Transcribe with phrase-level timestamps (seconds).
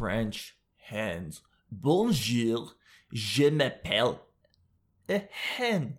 [0.00, 1.42] French hens.
[1.70, 2.74] Bonjour,
[3.12, 4.18] je m'appelle
[5.10, 5.98] a hen.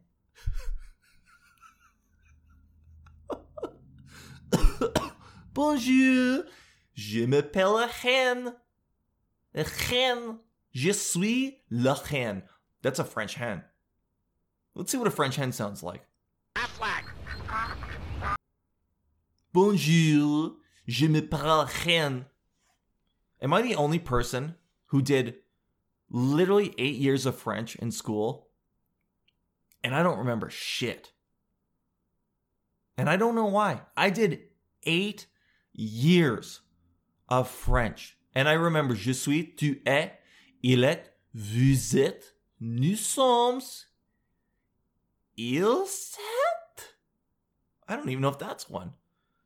[5.54, 6.45] Bonjour,
[6.95, 8.55] je m'appelle a hen.
[9.54, 10.40] A hen.
[10.73, 12.41] Je suis la hen.
[12.81, 13.63] That's a French hen.
[14.73, 16.02] Let's see what a French hen sounds like.
[19.54, 20.55] Bonjour,
[20.88, 22.26] je m'appelle hen.
[23.41, 24.55] Am I the only person
[24.88, 25.36] who did
[26.09, 28.48] literally eight years of French in school
[29.84, 31.12] and I don't remember shit?
[32.98, 33.81] And I don't know why.
[33.98, 34.41] I did
[34.84, 35.26] eight
[35.73, 36.62] years
[37.30, 38.17] of French.
[38.36, 40.12] And I remember je suis, tu es,
[40.64, 43.62] il est, vous êtes, nous sommes,
[45.36, 46.19] il s'est.
[47.88, 48.94] I don't even know if that's one.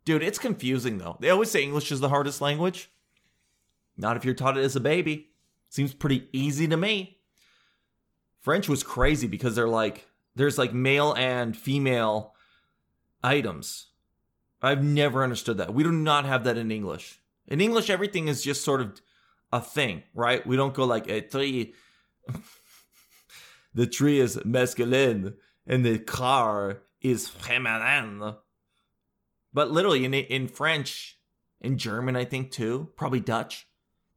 [0.04, 1.18] Dude, it's confusing though.
[1.20, 2.92] They always say English is the hardest language.
[3.98, 5.30] Not if you're taught it as a baby.
[5.70, 7.20] Seems pretty easy to me.
[8.42, 12.34] French was crazy because they're like, there's like male and female
[13.24, 13.88] items.
[14.62, 15.74] I've never understood that.
[15.74, 17.20] We do not have that in English.
[17.48, 19.02] In English, everything is just sort of
[19.52, 20.46] a thing, right?
[20.46, 21.74] We don't go like a tree.
[23.74, 25.36] the tree is masculine
[25.66, 28.36] and the car is feminine.
[29.54, 31.18] But literally in in French,
[31.62, 33.68] in German, I think too, probably Dutch,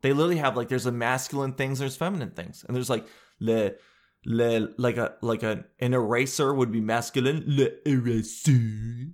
[0.03, 3.07] they literally have like there's a masculine things, there's feminine things, and there's like
[3.41, 3.73] le
[4.25, 9.13] le like a like a an eraser would be masculine, le eraser.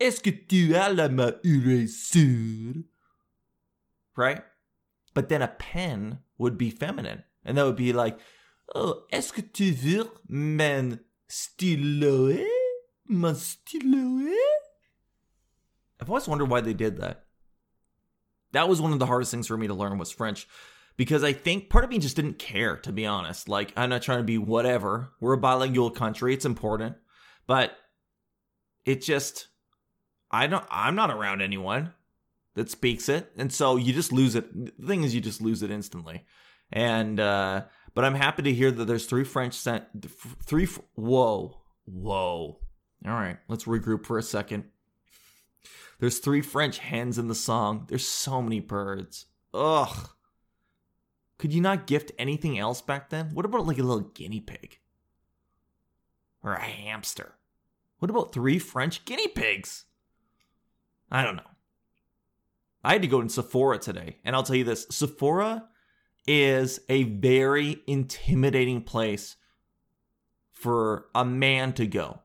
[0.00, 2.84] Est-ce que tu as la main eraser?
[4.16, 4.42] Right?
[5.14, 7.22] But then a pen would be feminine.
[7.44, 8.18] And that would be like,
[8.74, 10.98] oh, est-ce que tu veux mon
[11.28, 12.36] stylo?
[13.06, 14.34] Mon stylo?
[16.00, 17.23] I've always wondered why they did that.
[18.54, 20.48] That was one of the hardest things for me to learn was French
[20.96, 23.48] because I think part of me just didn't care, to be honest.
[23.48, 25.10] Like, I'm not trying to be whatever.
[25.20, 26.96] We're a bilingual country, it's important.
[27.46, 27.76] But
[28.84, 29.48] it just,
[30.30, 31.92] I don't, I'm not around anyone
[32.54, 33.30] that speaks it.
[33.36, 34.78] And so you just lose it.
[34.78, 36.24] The thing is, you just lose it instantly.
[36.72, 39.84] And, uh, but I'm happy to hear that there's three French sent,
[40.44, 42.60] three, whoa, whoa.
[43.06, 44.64] All right, let's regroup for a second.
[45.98, 47.86] There's three French hens in the song.
[47.88, 49.26] There's so many birds.
[49.52, 50.10] Ugh.
[51.38, 53.30] Could you not gift anything else back then?
[53.34, 54.78] What about like a little guinea pig?
[56.42, 57.34] Or a hamster?
[57.98, 59.84] What about three French guinea pigs?
[61.10, 61.42] I don't know.
[62.82, 65.68] I had to go to Sephora today, and I'll tell you this Sephora
[66.26, 69.36] is a very intimidating place
[70.50, 72.20] for a man to go.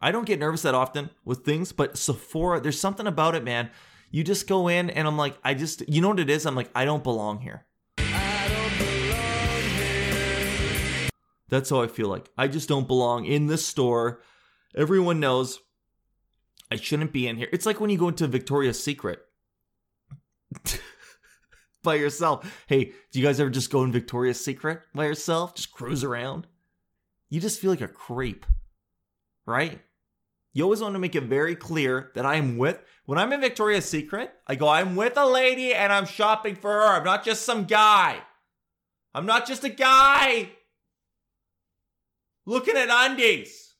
[0.00, 3.70] I don't get nervous that often with things, but Sephora, there's something about it, man.
[4.10, 6.46] You just go in and I'm like, I just, you know what it is?
[6.46, 7.66] I'm like, I don't belong here.
[11.48, 12.28] That's how I feel like.
[12.36, 14.20] I just don't belong in this store.
[14.76, 15.60] Everyone knows
[16.70, 17.48] I shouldn't be in here.
[17.52, 19.20] It's like when you go into Victoria's Secret
[21.82, 22.62] by yourself.
[22.66, 25.54] Hey, do you guys ever just go in Victoria's Secret by yourself?
[25.54, 26.46] Just cruise around?
[27.30, 28.46] You just feel like a creep,
[29.46, 29.80] right?
[30.52, 33.40] You always want to make it very clear that I am with, when I'm in
[33.40, 36.86] Victoria's Secret, I go, I'm with a lady and I'm shopping for her.
[36.86, 38.18] I'm not just some guy.
[39.14, 40.50] I'm not just a guy
[42.44, 43.74] looking at undies.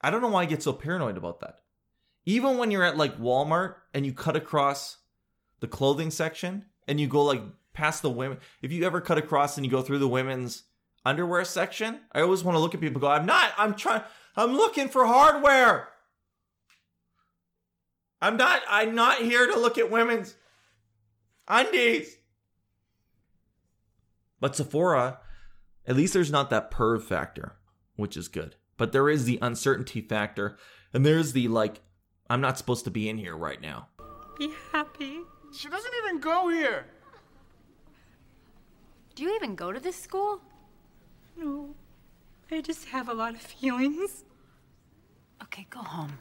[0.00, 1.60] I don't know why I get so paranoid about that.
[2.26, 4.98] Even when you're at like Walmart and you cut across
[5.60, 7.42] the clothing section and you go like
[7.72, 10.64] past the women, if you ever cut across and you go through the women's
[11.04, 14.02] underwear section, I always want to look at people go, I'm not, I'm trying,
[14.36, 15.88] I'm looking for hardware.
[18.20, 20.34] I'm not, I'm not here to look at women's
[21.46, 22.16] undies.
[24.40, 25.18] But Sephora,
[25.86, 27.56] at least there's not that perv factor,
[27.96, 28.56] which is good.
[28.76, 30.56] But there is the uncertainty factor,
[30.92, 31.80] and there's the like,
[32.28, 33.88] I'm not supposed to be in here right now.
[34.38, 35.20] Be happy.
[35.56, 36.86] She doesn't even go here.
[39.14, 40.40] Do you even go to this school?
[41.36, 41.74] No.
[42.50, 44.24] I just have a lot of feelings.
[45.42, 46.18] Okay, go home.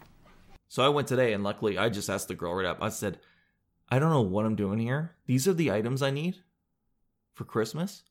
[0.67, 2.79] So I went today, and luckily I just asked the girl right up.
[2.81, 3.19] I said,
[3.89, 5.11] I don't know what I'm doing here.
[5.27, 6.37] These are the items I need
[7.33, 8.03] for Christmas.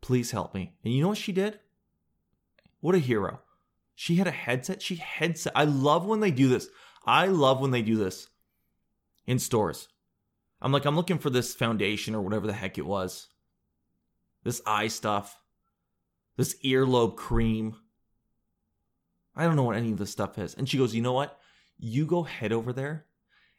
[0.00, 0.72] Please help me.
[0.84, 1.60] And you know what she did?
[2.80, 3.40] What a hero.
[3.94, 4.82] She had a headset.
[4.82, 5.52] She headset.
[5.54, 6.68] I love when they do this.
[7.04, 8.28] I love when they do this
[9.26, 9.88] in stores.
[10.60, 13.28] I'm like, I'm looking for this foundation or whatever the heck it was.
[14.42, 15.40] This eye stuff.
[16.36, 17.76] This earlobe cream.
[19.34, 20.54] I don't know what any of this stuff is.
[20.54, 21.38] And she goes, You know what?
[21.78, 23.06] you go head over there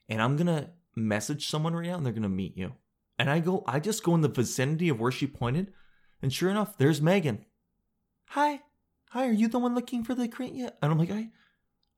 [0.10, 2.74] and I'm going to message someone right now and they're going to meet you.
[3.20, 5.74] And I go, I just go in the vicinity of where she pointed.
[6.22, 7.46] And sure enough, there's Megan.
[8.30, 8.62] Hi.
[9.12, 10.78] Hi, are you the one looking for the cream yet?
[10.82, 11.30] And I'm like, I,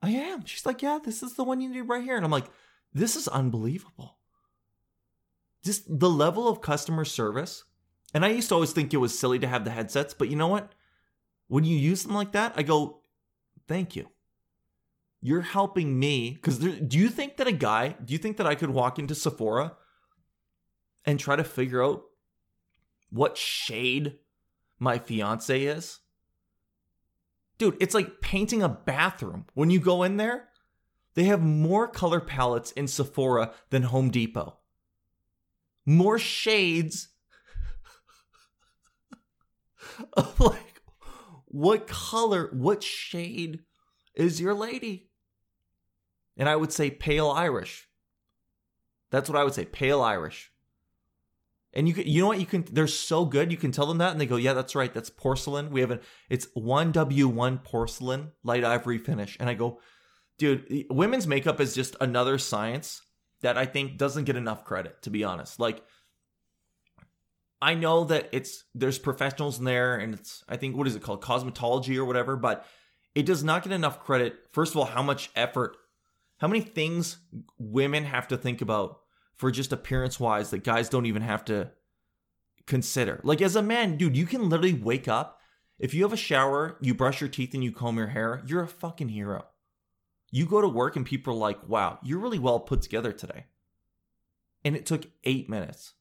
[0.01, 0.45] I am.
[0.45, 2.15] She's like, yeah, this is the one you need right here.
[2.15, 2.45] And I'm like,
[2.93, 4.17] this is unbelievable.
[5.63, 7.63] Just the level of customer service.
[8.13, 10.35] And I used to always think it was silly to have the headsets, but you
[10.35, 10.73] know what?
[11.47, 13.01] When you use them like that, I go,
[13.67, 14.09] thank you.
[15.21, 16.31] You're helping me.
[16.31, 19.15] Because do you think that a guy, do you think that I could walk into
[19.15, 19.73] Sephora
[21.05, 22.03] and try to figure out
[23.09, 24.17] what shade
[24.79, 25.99] my fiance is?
[27.57, 29.45] Dude, it's like painting a bathroom.
[29.53, 30.47] When you go in there,
[31.15, 34.57] they have more color palettes in Sephora than Home Depot.
[35.85, 37.09] More shades
[40.13, 40.81] of like
[41.45, 43.59] what color, what shade
[44.15, 45.09] is your lady?
[46.37, 47.87] And I would say pale Irish.
[49.11, 50.51] That's what I would say, pale Irish.
[51.73, 54.11] And you you know what you can they're so good you can tell them that
[54.11, 58.63] and they go yeah that's right that's porcelain we have an it's 1W1 porcelain light
[58.63, 59.79] ivory finish and I go
[60.39, 63.03] dude women's makeup is just another science
[63.41, 65.83] that I think doesn't get enough credit to be honest like
[67.61, 71.03] I know that it's there's professionals in there and it's I think what is it
[71.03, 72.65] called cosmetology or whatever but
[73.15, 75.75] it does not get enough credit first of all how much effort
[76.37, 77.17] how many things
[77.57, 78.99] women have to think about
[79.35, 81.71] for just appearance wise that guys don't even have to
[82.69, 83.19] consider.
[83.23, 85.39] Like as a man, dude, you can literally wake up.
[85.79, 88.63] If you have a shower, you brush your teeth and you comb your hair, you're
[88.63, 89.45] a fucking hero.
[90.31, 93.45] You go to work and people are like, wow, you're really well put together today.
[94.63, 95.93] And it took eight minutes.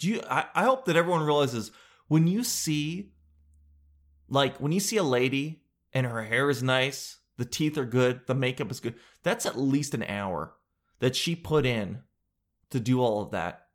[0.00, 1.70] Do you I, I hope that everyone realizes
[2.08, 3.12] when you see
[4.28, 5.62] like when you see a lady
[5.92, 9.58] and her hair is nice, the teeth are good, the makeup is good, that's at
[9.58, 10.54] least an hour
[11.00, 12.00] that she put in
[12.70, 13.66] to do all of that.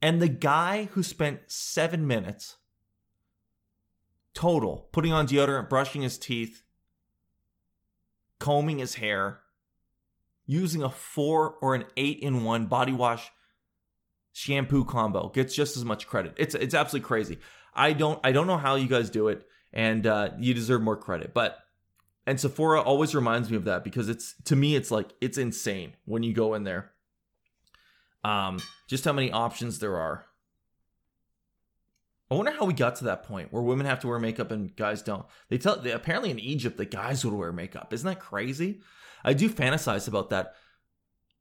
[0.00, 2.56] And the guy who spent seven minutes
[4.32, 6.62] total putting on deodorant, brushing his teeth,
[8.38, 9.40] combing his hair,
[10.46, 13.30] using a four or an eight in one body wash
[14.34, 16.34] shampoo combo gets just as much credit.
[16.36, 17.38] It's it's absolutely crazy.
[17.72, 20.96] I don't I don't know how you guys do it, and uh, you deserve more
[20.96, 21.32] credit.
[21.32, 21.58] But
[22.26, 25.94] and Sephora always reminds me of that because it's to me it's like it's insane
[26.04, 26.90] when you go in there.
[28.24, 28.58] Um,
[28.88, 30.26] just how many options there are.
[32.30, 34.74] I wonder how we got to that point where women have to wear makeup and
[34.74, 35.26] guys don't.
[35.48, 37.92] They tell they, apparently in Egypt the guys would wear makeup.
[37.92, 38.80] Isn't that crazy?
[39.22, 40.54] I do fantasize about that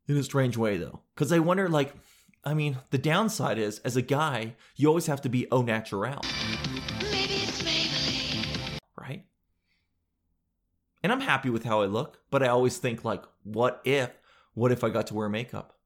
[0.07, 1.95] in a strange way though, because I wonder like,
[2.45, 6.21] I mean, the downside is as a guy you always have to be au naturel,
[8.97, 9.23] right?
[11.01, 14.09] And I'm happy with how I look, but I always think like, what if,
[14.55, 15.77] what if I got to wear makeup,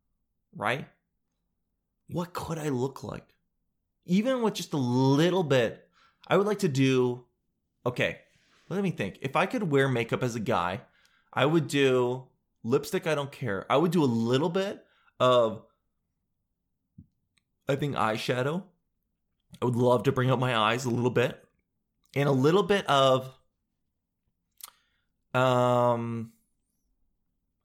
[0.55, 0.87] right?
[2.09, 3.35] What could I look like?
[4.05, 5.87] Even with just a little bit,
[6.27, 7.25] I would like to do.
[7.85, 8.19] Okay,
[8.69, 9.19] let me think.
[9.21, 10.81] If I could wear makeup as a guy,
[11.31, 12.23] I would do
[12.63, 13.05] lipstick.
[13.05, 13.65] I don't care.
[13.69, 14.83] I would do a little bit
[15.19, 15.61] of,
[17.67, 18.63] I think eyeshadow.
[19.61, 21.43] I would love to bring out my eyes a little bit,
[22.15, 23.33] and a little bit of
[25.33, 26.31] um,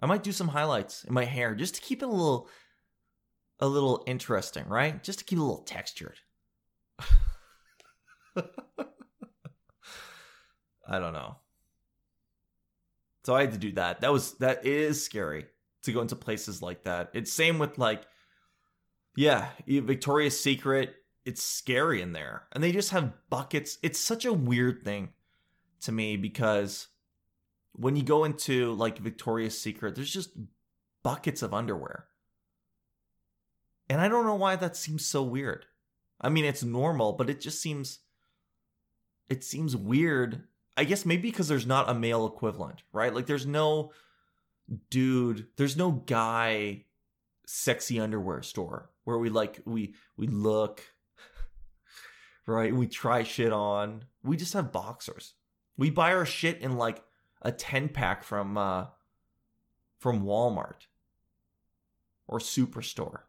[0.01, 2.49] I might do some highlights in my hair just to keep it a little,
[3.61, 5.03] a little interesting, right?
[5.03, 6.19] Just to keep it a little textured.
[10.87, 11.37] I don't know.
[13.25, 14.01] So I had to do that.
[14.01, 15.47] That was that is scary
[15.85, 17.11] to go into places like that.
[17.15, 18.03] It's same with like,
[19.17, 20.95] yeah, Victoria's Secret.
[21.25, 23.79] It's scary in there, and they just have buckets.
[23.83, 25.11] It's such a weird thing
[25.83, 26.89] to me because
[27.73, 30.31] when you go into like Victoria's Secret, there's just
[31.03, 32.07] buckets of underwear.
[33.89, 35.67] And I don't know why that seems so weird.
[36.21, 38.01] I mean, it's normal, but it just seems
[39.29, 40.45] it seems weird.
[40.77, 43.15] I guess maybe because there's not a male equivalent, right?
[43.15, 43.93] Like there's no
[44.91, 46.85] dude, there's no guy
[47.47, 50.83] sexy underwear store where we like we we look
[52.47, 54.05] right, we try shit on.
[54.23, 55.35] We just have boxers.
[55.77, 57.03] We buy our shit in like
[57.41, 58.87] a 10 pack from uh
[59.99, 60.87] from Walmart
[62.27, 63.21] or Superstore.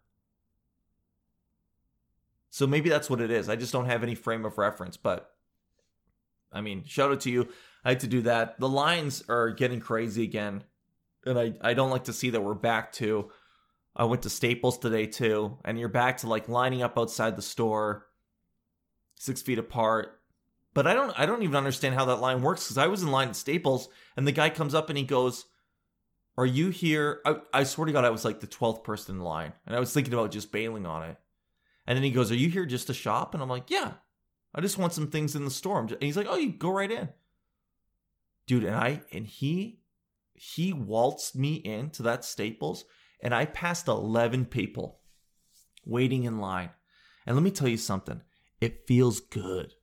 [2.49, 3.49] So maybe that's what it is.
[3.49, 5.31] I just don't have any frame of reference, but
[6.51, 7.49] I mean, shout out to you.
[7.83, 8.59] I had to do that.
[8.59, 10.63] The lines are getting crazy again.
[11.25, 13.31] And I, I don't like to see that we're back to
[13.95, 17.41] I went to Staples today too, and you're back to like lining up outside the
[17.41, 18.07] store,
[19.15, 20.19] six feet apart,
[20.73, 23.11] but I don't I don't even understand how that line works because I was in
[23.11, 25.45] line at Staples and the guy comes up and he goes,
[26.37, 27.21] Are you here?
[27.25, 29.53] I, I swear to God, I was like the 12th person in line.
[29.67, 31.17] And I was thinking about just bailing on it.
[31.85, 33.33] And then he goes, Are you here just to shop?
[33.33, 33.93] And I'm like, Yeah.
[34.55, 35.79] I just want some things in the store.
[35.79, 37.09] And he's like, Oh, you go right in.
[38.47, 39.79] Dude, and I and he
[40.33, 42.85] he waltzed me into that Staples
[43.23, 44.99] and I passed 11 people
[45.85, 46.69] waiting in line.
[47.25, 48.21] And let me tell you something.
[48.59, 49.73] It feels good.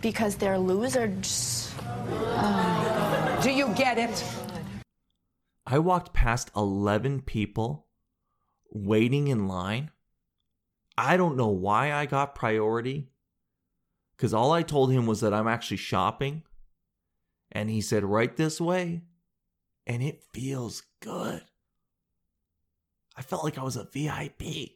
[0.00, 1.72] Because they're losers.
[3.42, 4.24] Do you get it?
[5.66, 7.86] I walked past 11 people
[8.72, 9.90] waiting in line.
[10.96, 13.10] I don't know why I got priority
[14.16, 16.42] because all I told him was that I'm actually shopping.
[17.52, 19.02] And he said, right this way.
[19.86, 21.42] And it feels good.
[23.16, 24.72] I felt like I was a VIP.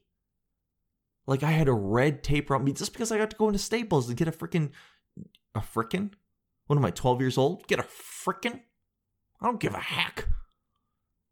[1.26, 3.58] Like I had a red tape around me just because I got to go into
[3.58, 4.70] Staples and get a freaking,
[5.54, 6.12] a frickin'?
[6.66, 7.66] What am I, 12 years old?
[7.66, 8.60] Get a frickin'?
[9.40, 10.28] I don't give a heck.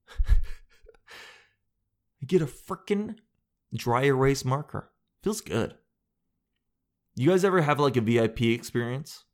[2.26, 3.16] Get a frickin'
[3.74, 4.90] dry erase marker.
[5.22, 5.74] Feels good.
[7.14, 9.24] You guys ever have like a VIP experience?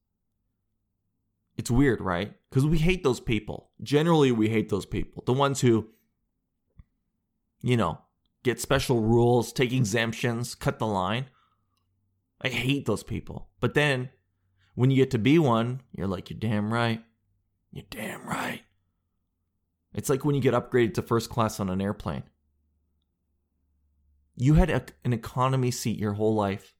[1.56, 2.34] It's weird, right?
[2.50, 3.70] Because we hate those people.
[3.82, 5.22] Generally, we hate those people.
[5.24, 5.88] The ones who,
[7.64, 7.98] you know,
[8.42, 11.24] get special rules, take exemptions, cut the line.
[12.42, 13.48] I hate those people.
[13.58, 14.10] But then
[14.74, 17.02] when you get to be one, you're like, you're damn right.
[17.72, 18.60] You're damn right.
[19.94, 22.24] It's like when you get upgraded to first class on an airplane.
[24.36, 26.74] You had a, an economy seat your whole life,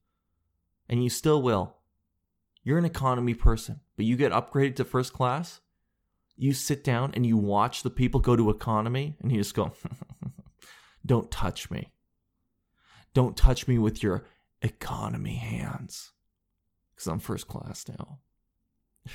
[0.87, 1.77] and you still will.
[2.63, 5.61] You're an economy person, but you get upgraded to first class.
[6.37, 9.73] You sit down and you watch the people go to economy, and you just go,
[11.05, 11.93] Don't touch me.
[13.13, 14.27] Don't touch me with your
[14.63, 16.13] economy hands.
[16.95, 18.19] Because I'm first class now.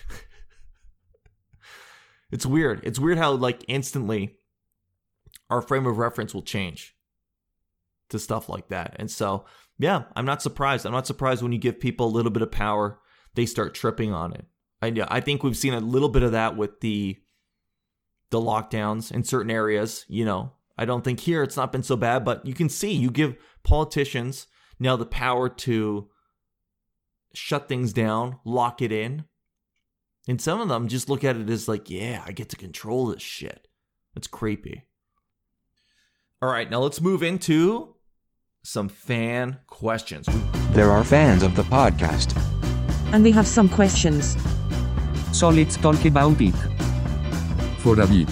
[2.32, 2.82] it's weird.
[2.84, 4.36] It's weird how, like, instantly
[5.50, 6.96] our frame of reference will change
[8.10, 8.96] to stuff like that.
[9.00, 9.46] And so,
[9.78, 10.86] yeah, I'm not surprised.
[10.86, 13.00] I'm not surprised when you give people a little bit of power,
[13.36, 14.46] they start tripping on it.
[14.82, 17.18] I I think we've seen a little bit of that with the
[18.30, 20.54] the lockdowns in certain areas, you know.
[20.80, 23.36] I don't think here it's not been so bad, but you can see you give
[23.66, 24.48] politicians
[24.80, 26.08] now the power to
[27.34, 29.26] shut things down, lock it in.
[30.26, 33.08] And some of them just look at it as like, yeah, I get to control
[33.08, 33.68] this shit.
[34.16, 34.86] It's creepy.
[36.42, 37.96] All right, now let's move into
[38.64, 40.30] some fan questions.
[40.72, 42.42] There are fans of the podcast.
[43.12, 44.38] And we have some questions.
[45.34, 46.56] So let's talk about it.
[47.80, 48.30] For a bit.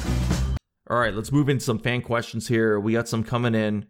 [0.89, 2.79] All right, let's move into some fan questions here.
[2.79, 3.87] We got some coming in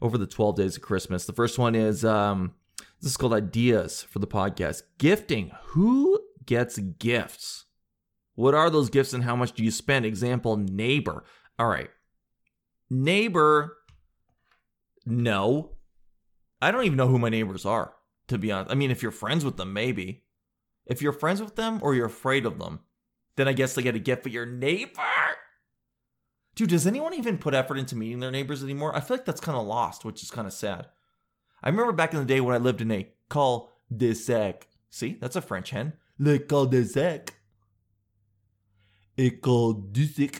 [0.00, 1.26] over the 12 days of Christmas.
[1.26, 2.54] The first one is um,
[3.00, 4.82] this is called Ideas for the podcast.
[4.98, 5.50] Gifting.
[5.68, 7.66] Who gets gifts?
[8.34, 10.06] What are those gifts and how much do you spend?
[10.06, 11.24] Example, neighbor.
[11.58, 11.90] All right.
[12.88, 13.76] Neighbor,
[15.04, 15.72] no.
[16.62, 17.92] I don't even know who my neighbors are,
[18.28, 18.72] to be honest.
[18.72, 20.24] I mean, if you're friends with them, maybe.
[20.86, 22.80] If you're friends with them or you're afraid of them,
[23.36, 25.02] then I guess they get a gift for your neighbor.
[26.58, 28.92] Dude, does anyone even put effort into meeting their neighbors anymore?
[28.92, 30.88] I feel like that's kind of lost, which is kind of sad.
[31.62, 34.66] I remember back in the day when I lived in a cul de sac.
[34.90, 35.92] See, that's a French hen.
[36.18, 37.34] Le cul de sac.
[39.16, 40.30] A cul de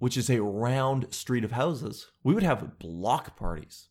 [0.00, 2.10] which is a round street of houses.
[2.24, 3.90] We would have block parties.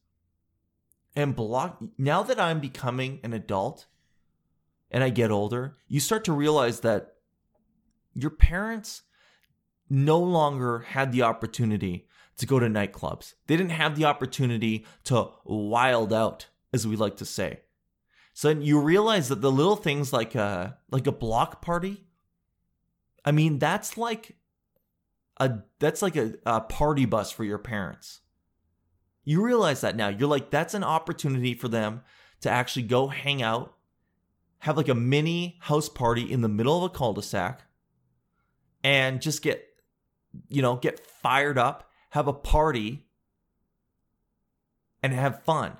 [1.15, 3.85] And block, now that I'm becoming an adult
[4.91, 7.13] and I get older, you start to realize that
[8.13, 9.03] your parents
[9.89, 13.33] no longer had the opportunity to go to nightclubs.
[13.47, 17.61] They didn't have the opportunity to wild out, as we like to say.
[18.33, 22.05] So then you realize that the little things like a like a block party,
[23.23, 24.35] I mean, that's like
[25.37, 28.19] a that's like a, a party bus for your parents.
[29.23, 30.09] You realize that now.
[30.09, 32.01] You're like, that's an opportunity for them
[32.41, 33.75] to actually go hang out,
[34.59, 37.63] have like a mini house party in the middle of a cul-de-sac,
[38.83, 39.65] and just get
[40.49, 43.05] you know, get fired up, have a party,
[45.03, 45.77] and have fun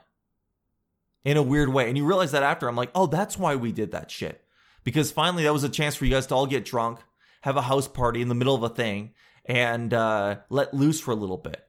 [1.24, 1.88] in a weird way.
[1.88, 4.42] And you realize that after, I'm like, oh, that's why we did that shit.
[4.84, 7.00] Because finally, that was a chance for you guys to all get drunk,
[7.42, 9.14] have a house party in the middle of a thing,
[9.46, 11.68] and uh, let loose for a little bit.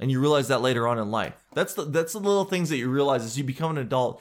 [0.00, 1.34] And you realize that later on in life.
[1.54, 4.20] That's the that's the little things that you realize as you become an adult.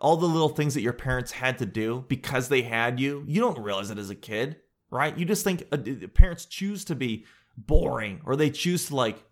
[0.00, 3.24] All the little things that your parents had to do because they had you.
[3.26, 4.56] You don't realize it as a kid,
[4.90, 5.16] right?
[5.16, 5.78] You just think uh,
[6.14, 7.24] parents choose to be
[7.56, 9.22] boring or they choose to like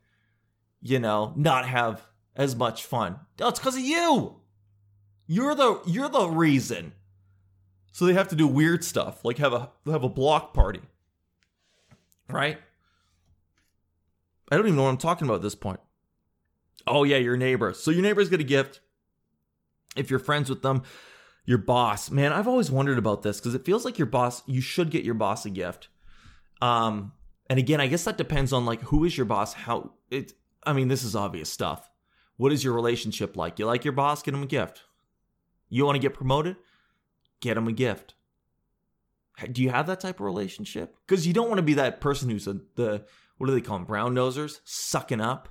[0.83, 4.35] you know not have as much fun no it's because of you
[5.29, 6.93] you're the you're the reason
[7.93, 10.81] so they have to do weird stuff like have a have a block party
[12.29, 12.59] right
[14.51, 15.81] I don't even know what I'm talking about at this point.
[16.87, 17.73] Oh yeah, your neighbor.
[17.75, 18.81] So your neighbor's get a gift.
[19.97, 20.83] If you're friends with them,
[21.47, 22.11] your boss.
[22.11, 24.43] Man, I've always wondered about this because it feels like your boss.
[24.47, 25.89] You should get your boss a gift.
[26.61, 27.13] Um,
[27.49, 29.55] and again, I guess that depends on like who is your boss.
[29.55, 30.35] How it.
[30.65, 31.89] I mean, this is obvious stuff.
[32.37, 33.59] What is your relationship like?
[33.59, 34.23] You like your boss?
[34.23, 34.83] Get him a gift.
[35.69, 36.57] You want to get promoted?
[37.41, 38.15] Get him a gift.
[39.53, 40.97] Do you have that type of relationship?
[41.07, 43.05] Because you don't want to be that person who's a, the
[43.39, 43.87] what do they call them?
[43.87, 45.49] Brown nosers sucking up.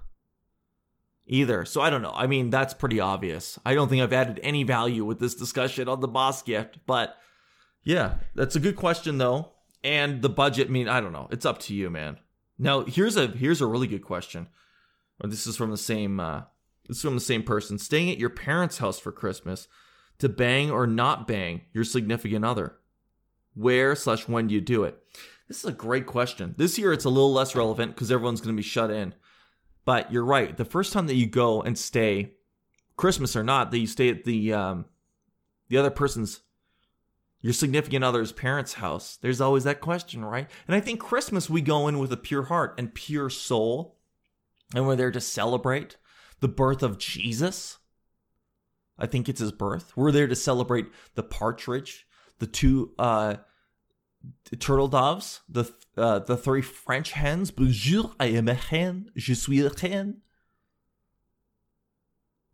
[1.28, 1.66] Either.
[1.66, 2.14] So I don't know.
[2.14, 3.58] I mean, that's pretty obvious.
[3.66, 7.18] I don't think I've added any value with this discussion on the boss gift, but
[7.84, 9.52] yeah, that's a good question though.
[9.84, 11.28] And the budget, I mean, I don't know.
[11.32, 12.18] It's up to you, man.
[12.58, 14.48] Now, here's a here's a really good question.
[15.24, 16.44] This is from the same uh
[16.88, 17.80] this is from the same person.
[17.80, 19.68] Staying at your parents' house for Christmas
[20.20, 22.78] to bang or not bang your significant other.
[23.54, 25.02] Where slash when do you do it?
[25.48, 26.56] This is a great question.
[26.58, 29.14] This year it's a little less relevant because everyone's going to be shut in.
[29.86, 30.58] But you're right.
[30.58, 32.34] The first time that you go and stay,
[32.98, 34.86] Christmas or not, that you stay at the um,
[35.70, 36.42] the other person's,
[37.42, 40.50] your significant other's parents' house, there's always that question, right?
[40.68, 43.98] And I think Christmas we go in with a pure heart and pure soul,
[44.74, 45.98] and we're there to celebrate
[46.40, 47.78] the birth of Jesus.
[48.98, 49.96] I think it's his birth.
[49.96, 52.08] We're there to celebrate the partridge,
[52.40, 53.36] the two uh,
[54.60, 57.52] turtle doves, the uh, the three French hens.
[57.52, 59.12] Bonjour, I am a hen.
[59.16, 60.22] Je suis a hen.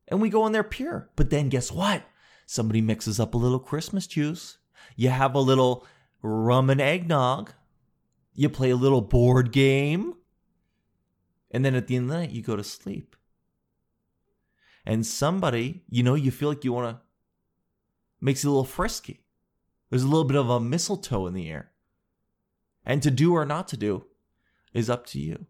[0.08, 1.10] And we go in there pure.
[1.16, 2.04] But then guess what?
[2.46, 4.58] Somebody mixes up a little Christmas juice.
[4.96, 5.88] You have a little
[6.22, 7.54] rum and eggnog.
[8.34, 10.16] You play a little board game.
[11.50, 13.16] And then at the end of the night, you go to sleep.
[14.86, 17.02] And somebody, you know, you feel like you want to,
[18.20, 19.21] makes you a little frisky.
[19.92, 21.70] There's a little bit of a mistletoe in the air.
[22.86, 24.06] And to do or not to do
[24.74, 25.46] is up to you.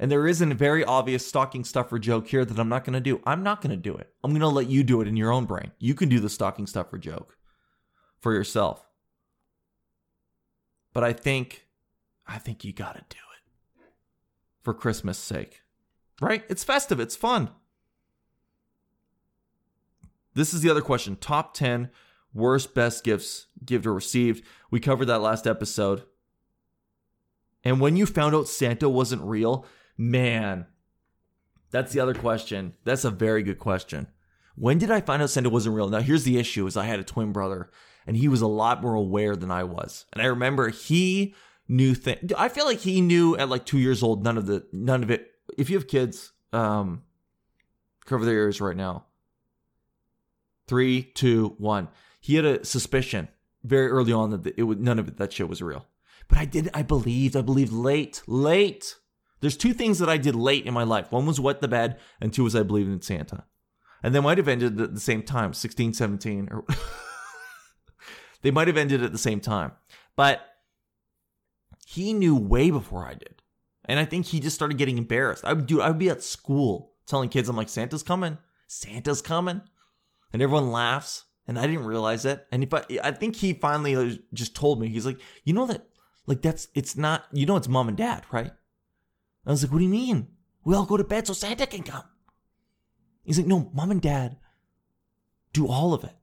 [0.00, 3.00] And there isn't a very obvious stocking stuffer joke here that I'm not going to
[3.00, 3.20] do.
[3.24, 4.12] I'm not going to do it.
[4.24, 5.70] I'm going to let you do it in your own brain.
[5.78, 7.38] You can do the stocking stuffer joke
[8.18, 8.84] for yourself.
[10.92, 11.66] But I think,
[12.26, 13.86] I think you got to do it
[14.60, 15.60] for Christmas' sake.
[16.20, 16.44] Right?
[16.48, 16.98] It's festive.
[16.98, 17.50] It's fun.
[20.34, 21.14] This is the other question.
[21.16, 21.90] Top 10
[22.32, 24.44] worst best gifts gift or received.
[24.70, 26.04] We covered that last episode.
[27.64, 29.66] And when you found out Santa wasn't real,
[29.98, 30.66] man,
[31.70, 32.74] that's the other question.
[32.84, 34.08] That's a very good question.
[34.56, 35.88] When did I find out Santa wasn't real?
[35.88, 37.70] Now here's the issue is I had a twin brother
[38.06, 40.06] and he was a lot more aware than I was.
[40.12, 41.34] And I remember he
[41.68, 42.32] knew things.
[42.36, 45.10] I feel like he knew at like 2 years old none of the none of
[45.10, 45.30] it.
[45.56, 47.02] If you have kids, um
[48.06, 49.06] cover their ears right now.
[50.66, 51.88] Three, two, one
[52.20, 53.28] he had a suspicion
[53.64, 55.86] very early on that it would none of it that shit was real.
[56.28, 58.96] But I did I believed, I believed late, late.
[59.40, 61.10] There's two things that I did late in my life.
[61.10, 63.44] One was wet the bed, and two was I believed in Santa.
[64.02, 66.64] And they might have ended at the same time, 16, 17, or
[68.42, 69.72] they might have ended at the same time.
[70.14, 70.42] But
[71.86, 73.42] he knew way before I did.
[73.86, 75.44] And I think he just started getting embarrassed.
[75.44, 78.38] I would do I would be at school telling kids, I'm like, Santa's coming.
[78.68, 79.62] Santa's coming.
[80.32, 82.46] And everyone laughs and I didn't realize it.
[82.52, 85.66] And if I, I think he finally uh, just told me, he's like, you know
[85.66, 85.86] that,
[86.26, 88.52] like that's, it's not, you know, it's mom and dad, right?
[89.46, 90.28] I was like, what do you mean?
[90.64, 92.04] We all go to bed so Santa can come.
[93.24, 94.36] He's like, no, mom and dad
[95.52, 96.14] do all of it.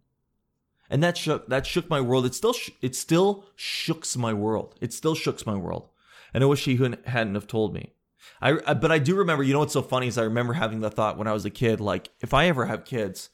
[0.89, 2.25] And that shook, that shook my world.
[2.25, 4.75] It still, it still shooks my world.
[4.79, 5.89] It still shooks my world.
[6.33, 7.93] And I wish he hadn't have told me.
[8.41, 10.79] I, I, but I do remember, you know what's so funny is I remember having
[10.79, 13.29] the thought when I was a kid, like, if I ever have kids,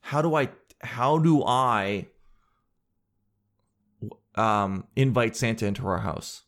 [0.00, 0.48] how do I
[0.80, 2.06] how do I
[4.34, 6.42] um, invite Santa into our house?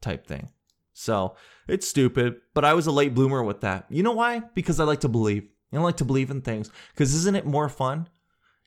[0.00, 0.50] Type thing.
[0.92, 1.36] So
[1.68, 3.86] it's stupid, but I was a late bloomer with that.
[3.88, 4.42] You know why?
[4.54, 5.48] Because I like to believe.
[5.72, 6.70] I like to believe in things.
[6.92, 8.08] Because isn't it more fun?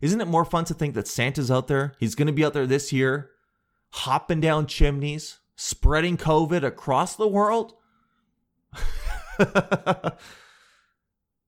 [0.01, 1.93] Isn't it more fun to think that Santa's out there?
[1.99, 3.29] He's going to be out there this year,
[3.91, 7.73] hopping down chimneys, spreading COVID across the world?
[9.39, 10.11] I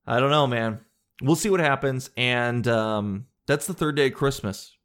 [0.08, 0.82] don't know, man
[1.21, 2.10] we'll see what happens.
[2.17, 4.75] And um, that's the third day of Christmas,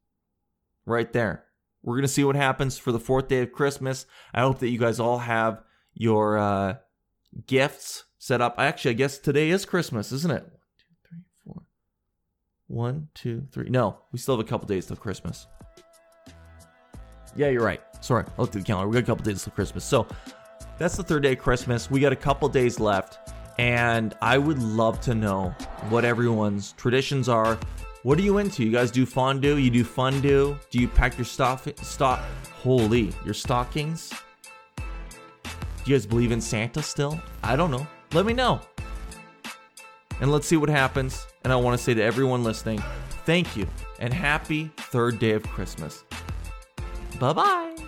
[0.86, 1.44] right there.
[1.82, 4.06] We're gonna see what happens for the fourth day of Christmas.
[4.32, 5.62] I hope that you guys all have
[5.94, 6.76] your uh,
[7.46, 8.54] gifts set up.
[8.58, 10.44] Actually, I guess today is Christmas, isn't it?
[10.44, 11.62] One, two, three, four.
[12.68, 13.68] One, two, three.
[13.68, 15.48] No, we still have a couple days till Christmas.
[17.34, 17.80] Yeah, you're right.
[18.00, 18.88] Sorry, I looked at the calendar.
[18.88, 19.84] We got a couple days till Christmas.
[19.84, 20.06] So
[20.78, 21.90] that's the third day of Christmas.
[21.90, 23.32] We got a couple days left.
[23.58, 25.54] And I would love to know
[25.88, 27.58] what everyone's traditions are.
[28.02, 28.64] What are you into?
[28.64, 29.56] You guys do fondue?
[29.56, 30.56] You do fondue?
[30.70, 32.20] Do you pack your stuff stock
[32.62, 34.12] holy, your stockings?
[34.74, 37.20] Do you guys believe in Santa still?
[37.42, 37.86] I don't know.
[38.12, 38.60] Let me know.
[40.20, 41.26] And let's see what happens.
[41.44, 42.82] And I want to say to everyone listening,
[43.24, 43.66] thank you
[43.98, 46.04] and happy third day of Christmas.
[47.18, 47.81] Bye bye.